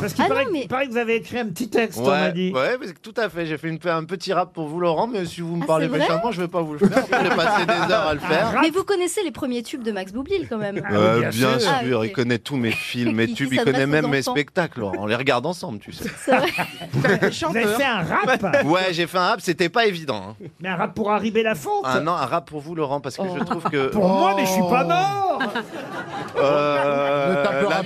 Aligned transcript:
Parce 0.00 0.12
qu'il 0.14 0.24
Ah 0.24 0.28
paraît, 0.28 0.44
non, 0.44 0.50
mais- 0.52 0.62
il 0.62 0.68
paraît 0.68 0.86
que 0.86 0.92
vous 0.92 0.96
avez 0.98 1.16
écrit 1.16 1.38
un 1.38 1.46
petit 1.48 1.68
texte, 1.68 1.98
on 2.00 2.08
m'a 2.08 2.30
dit. 2.30 2.52
ouais, 2.52 2.76
tout 3.02 3.14
à 3.16 3.28
fait. 3.28 3.46
J'ai 3.46 3.58
fait 3.58 3.68
une- 3.68 3.78
un 3.84 4.04
petit 4.04 4.32
rap 4.32 4.52
pour 4.52 4.66
vous, 4.68 4.80
Laurent, 4.80 5.06
mais 5.06 5.24
si 5.26 5.40
vous 5.40 5.56
me 5.56 5.62
Ah, 5.62 5.66
parlez 5.66 5.84
c'est 5.86 5.90
vrai 5.90 5.98
méchamment, 6.00 6.32
je 6.32 6.40
vais 6.40 6.48
pas 6.48 6.60
vous 6.62 6.72
le 6.74 6.78
faire. 6.80 7.04
J'ai 7.22 7.28
passé 7.30 7.66
des 7.66 7.92
heures 7.92 8.06
à 8.08 8.14
le 8.14 8.20
faire. 8.20 8.58
Mais 8.62 8.70
vous 8.70 8.84
connaissez 8.84 9.22
les 9.22 9.30
premiers 9.30 9.62
tubes 9.62 9.82
de 9.82 9.92
Max 9.92 10.12
Boublil 10.12 10.46
quand 10.48 10.58
même. 10.58 10.80
Ah 10.84 10.88
oui, 10.90 10.96
Euh, 10.96 11.20
bien 11.20 11.28
bien 11.30 11.58
sûr. 11.58 11.60
sûr, 11.60 11.70
Ah, 11.72 11.98
ok. 12.00 12.04
il 12.06 12.12
connaît 12.12 12.38
tous 12.38 12.56
mes 12.56 12.70
films, 12.72 13.14
mes 13.16 13.26
Qui- 13.26 13.34
tubes, 13.34 13.52
il 13.52 13.62
connaît 13.62 13.86
même 13.86 14.04
aux 14.06 14.08
mes 14.08 14.20
enfants. 14.20 14.32
spectacles. 14.32 14.80
Laurent. 14.80 14.94
On 14.98 15.06
les 15.06 15.16
regarde 15.16 15.44
ensemble, 15.46 15.78
tu 15.78 15.92
sais. 15.92 16.08
C'est 16.24 16.36
vrai. 16.36 16.48
Vous 16.92 17.06
avez 17.06 17.66
fait 17.66 17.84
un 17.84 18.02
rap 18.02 18.64
Ouais, 18.64 18.92
j'ai 18.92 19.06
fait 19.06 19.18
un 19.18 19.28
rap, 19.28 19.40
c'était 19.40 19.68
pas 19.68 19.86
évident. 19.86 20.22
hein. 20.40 20.46
Mais 20.60 20.68
un 20.68 20.76
rap 20.76 20.94
pour 20.94 21.10
Harry 21.12 21.30
Lafonte 21.30 21.82
Ah 21.84 22.00
non, 22.00 22.12
un 22.12 22.26
rap 22.26 22.48
pour 22.48 22.60
vous, 22.60 22.74
Laurent, 22.74 23.00
parce 23.00 23.16
que 23.16 23.22
je 23.24 23.28
Oh. 23.40 23.44
trouve 23.44 23.62
que 23.64 23.88
Pour 23.88 24.08
moi, 24.08 24.34
mais 24.36 24.44
je 24.46 24.50
suis 24.52 24.62
pas 24.62 24.84
mort 24.84 25.42
euh, 26.38 27.11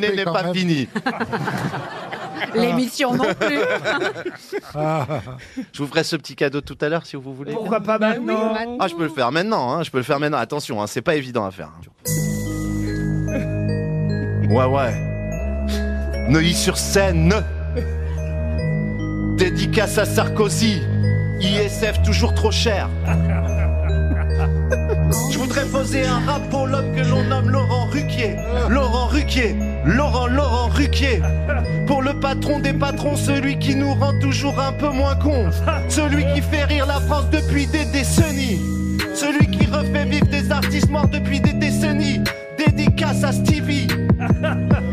l'année 0.00 0.16
n'est 0.16 0.24
pas 0.24 0.52
finie. 0.52 0.88
L'émission 2.54 3.14
non 3.14 3.32
plus. 3.38 3.60
Je 5.72 5.82
vous 5.82 5.88
ferai 5.88 6.04
ce 6.04 6.16
petit 6.16 6.36
cadeau 6.36 6.60
tout 6.60 6.76
à 6.80 6.88
l'heure 6.88 7.06
si 7.06 7.16
vous 7.16 7.34
voulez. 7.34 7.52
Pourquoi 7.52 7.80
pas 7.80 7.98
maintenant 7.98 8.54
Ah, 8.78 8.88
je 8.88 8.94
peux 8.94 9.04
le 9.04 9.08
faire 9.10 9.32
maintenant, 9.32 9.72
hein, 9.72 9.82
je 9.82 9.90
peux 9.90 9.98
le 9.98 10.04
faire 10.04 10.20
maintenant. 10.20 10.38
Attention, 10.38 10.82
hein, 10.82 10.86
c'est 10.86 11.02
pas 11.02 11.16
évident 11.16 11.44
à 11.44 11.50
faire. 11.50 11.70
Ouais, 14.48 14.64
ouais. 14.64 14.94
Neuilly-sur-Seine. 16.28 17.34
Dédicace 19.36 19.98
à 19.98 20.04
Sarkozy. 20.04 20.80
ISF 21.40 22.02
toujours 22.02 22.34
trop 22.34 22.50
cher. 22.50 22.88
Je 25.30 25.38
voudrais 25.38 25.64
poser 25.66 26.04
un 26.04 26.18
rap 26.20 26.48
pour 26.50 26.66
l'homme 26.66 26.94
que 26.94 27.00
l'on 27.00 27.22
nomme 27.24 27.50
Laurent 27.50 27.86
Ruquier. 27.86 28.05
Laurent 28.68 29.06
Ruquier. 29.06 29.56
Laurent, 29.84 30.26
Laurent 30.26 30.68
Ruquier. 30.68 31.20
Pour 31.86 32.02
le 32.02 32.18
patron 32.18 32.60
des 32.60 32.72
patrons, 32.72 33.16
celui 33.16 33.58
qui 33.58 33.74
nous 33.74 33.94
rend 33.94 34.18
toujours 34.20 34.58
un 34.60 34.72
peu 34.72 34.90
moins 34.90 35.16
cons. 35.16 35.50
Celui 35.88 36.24
qui 36.34 36.40
fait 36.40 36.64
rire 36.64 36.86
la 36.86 37.00
France 37.00 37.30
depuis 37.30 37.66
des 37.66 37.84
décennies. 37.86 38.60
Celui 39.14 39.46
qui 39.50 39.66
refait 39.66 40.04
vivre 40.04 40.26
des 40.26 40.50
artistes 40.50 40.90
morts 40.90 41.08
depuis 41.08 41.40
des 41.40 41.52
décennies. 41.52 42.20
Dédicace 42.58 43.22
à 43.24 43.32
Stevie. 43.32 43.88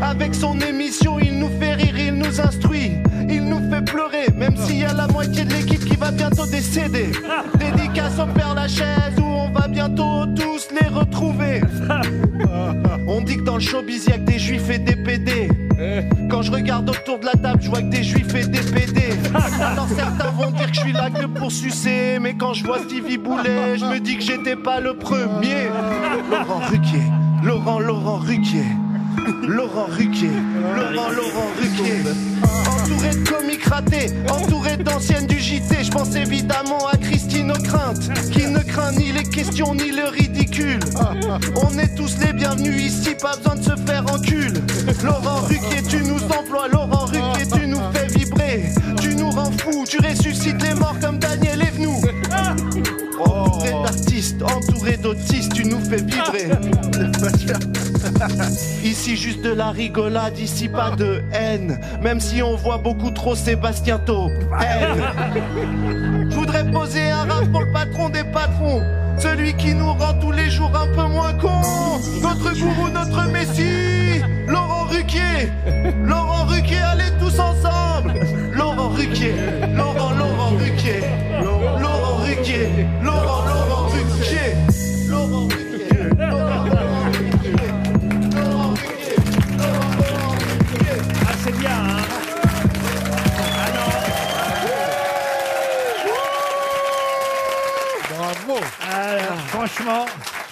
Avec 0.00 0.34
son 0.34 0.60
émission, 0.60 1.18
il 1.18 1.38
nous 1.38 1.50
fait 1.58 1.74
rire, 1.74 1.98
il 1.98 2.14
nous 2.14 2.40
instruit. 2.40 2.92
Il 3.28 3.44
nous 3.44 3.70
fait 3.70 3.82
pleurer, 3.82 4.26
même 4.36 4.56
s'il 4.56 4.80
y 4.80 4.84
a 4.84 4.92
la 4.92 5.06
moitié 5.08 5.44
de 5.44 5.52
l'équipe 5.52 5.84
qui 5.84 5.96
va 5.96 6.10
bientôt 6.10 6.46
décéder. 6.46 7.10
Dédicace 7.58 8.18
au 8.18 8.26
Père 8.26 8.54
Lachaise, 8.54 9.18
retrouver. 11.14 11.60
On 13.06 13.20
dit 13.20 13.36
que 13.36 13.42
dans 13.42 13.54
le 13.54 13.60
showbiz, 13.60 14.06
y'a 14.06 14.18
que 14.18 14.24
des 14.24 14.38
juifs 14.38 14.68
et 14.70 14.78
des 14.78 14.96
PD. 14.96 15.48
Quand 16.30 16.42
je 16.42 16.50
regarde 16.50 16.88
autour 16.88 17.18
de 17.18 17.26
la 17.26 17.32
table, 17.32 17.60
je 17.62 17.68
vois 17.68 17.80
que 17.80 17.90
des 17.90 18.02
juifs 18.02 18.34
et 18.34 18.46
des 18.46 18.60
PD. 18.60 19.02
Alors 19.60 19.88
certains 19.96 20.30
vont 20.30 20.50
dire 20.50 20.70
que 20.70 20.74
je 20.74 20.80
suis 20.80 20.92
là 20.92 21.10
que 21.10 21.26
pour 21.26 21.50
sucer. 21.50 22.18
Mais 22.20 22.34
quand 22.34 22.54
je 22.54 22.64
vois 22.64 22.78
Stevie 22.80 23.18
Boulet, 23.18 23.78
je 23.78 23.84
me 23.84 24.00
dis 24.00 24.16
que 24.16 24.22
j'étais 24.22 24.56
pas 24.56 24.80
le 24.80 24.94
premier. 24.94 25.68
Laurent 26.30 26.60
Ruquier, 26.70 27.02
Laurent, 27.42 27.78
Laurent 27.78 28.18
Ruquier. 28.18 28.64
Laurent 29.46 29.86
Ruquier, 29.88 30.30
Laurent, 30.76 31.10
Laurent 31.10 31.50
Ruquier. 31.60 32.02
Entouré 32.66 33.10
de 33.10 33.28
comiques 33.28 33.64
ratés, 33.64 34.06
entouré 34.30 34.76
d'anciennes 34.76 35.26
du 35.26 35.38
JT, 35.38 35.84
je 35.84 35.90
pense 35.90 36.14
évidemment 36.14 36.86
à 36.92 36.96
Christine 36.96 37.52
O'Crainte, 37.52 38.10
qui 38.32 38.46
ne 38.46 38.58
craint 38.58 38.92
ni 38.92 39.12
les 39.12 39.22
questions 39.22 39.74
ni 39.74 39.92
le 39.92 40.08
ridicule. 40.08 40.43
On 41.56 41.78
est 41.78 41.94
tous 41.96 42.16
les 42.20 42.32
bienvenus 42.32 42.80
ici, 42.80 43.16
pas 43.20 43.36
besoin 43.36 43.56
de 43.56 43.62
se 43.62 43.76
faire 43.86 44.04
encul. 44.12 44.52
Laurent 45.02 45.40
Ruquier, 45.42 45.82
tu 45.88 46.02
nous 46.04 46.22
emploies, 46.24 46.68
Laurent 46.68 47.06
Ruquier, 47.06 47.46
tu 47.52 47.66
nous 47.66 47.80
fais 47.92 48.06
vibrer. 48.06 48.62
Tu 49.00 49.16
nous 49.16 49.30
rends 49.30 49.50
fous, 49.50 49.84
tu 49.88 49.98
ressuscites 49.98 50.62
les 50.62 50.74
morts 50.74 50.96
comme 51.00 51.18
Daniel 51.18 51.60
Evenou. 51.60 52.00
Entouré 53.18 53.72
d'artistes, 53.82 54.42
entouré 54.42 54.96
d'autistes, 54.96 55.54
tu 55.54 55.64
nous 55.64 55.80
fais 55.80 55.96
vibrer. 55.96 56.50
Ici 58.84 59.16
juste 59.16 59.42
de 59.42 59.50
la 59.50 59.70
rigolade, 59.70 60.38
ici 60.38 60.68
pas 60.68 60.92
de 60.92 61.20
haine. 61.32 61.80
Même 62.00 62.20
si 62.20 62.42
on 62.42 62.54
voit 62.54 62.78
beaucoup 62.78 63.10
trop 63.10 63.34
Sébastien 63.34 63.98
Tau. 63.98 64.30
Haine. 64.60 65.02
Je 66.30 66.34
voudrais 66.36 66.70
poser 66.70 67.10
un 67.10 67.24
rap 67.24 67.50
pour 67.50 67.62
le 67.62 67.72
patron 67.72 68.08
des 68.08 68.22
patrons. 68.22 68.82
Celui 69.18 69.54
qui 69.54 69.74
nous 69.74 69.92
rend 69.92 70.14
tous 70.20 70.32
les 70.32 70.50
jours 70.50 70.72
un 70.74 70.86
peu 70.88 71.06
moins 71.08 71.32
cons. 71.34 72.00
Notre 72.22 72.52
gourou, 72.58 72.88
notre 72.92 73.28
messie. 73.30 74.22
Laurent 74.46 74.84
Ruquier. 74.84 75.50
Laurent 76.04 76.44
Ruquier, 76.46 76.82
allez 76.92 77.10
tous 77.20 77.38
ensemble. 77.38 78.14
Laurent 78.52 78.88
Ruquier. 78.90 79.34
Bravo. 98.94 99.24
Ah, 99.30 99.36
Franchement, 99.48 100.06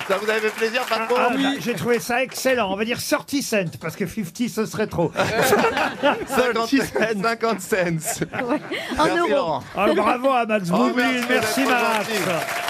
Ça 0.08 0.18
vous 0.18 0.28
avait 0.28 0.40
fait 0.40 0.50
plaisir, 0.50 0.82
ah, 0.84 0.94
patron 0.98 1.14
ah, 1.18 1.28
bah, 1.34 1.38
j'ai 1.60 1.74
trouvé 1.74 1.98
ça 2.00 2.22
excellent. 2.22 2.72
On 2.72 2.76
va 2.76 2.84
dire 2.84 2.98
30 3.00 3.30
cents, 3.42 3.78
parce 3.80 3.94
que 3.96 4.06
50 4.06 4.48
ce 4.48 4.66
serait 4.66 4.86
trop. 4.86 5.12
50 6.26 6.68
cents. 6.68 7.22
50 7.22 7.60
cents. 7.60 8.24
En 8.98 9.04
Merci, 9.04 9.18
euros. 9.18 9.28
Laurent. 9.28 9.64
Ah, 9.76 9.86
bravo 9.94 10.30
à 10.30 10.46
Max 10.46 10.68
Oh, 10.72 10.76
Boublil, 10.76 11.04
merci 11.06 11.26
merci 11.28 11.64
Max. 11.64 12.08
gentil. 12.08 12.61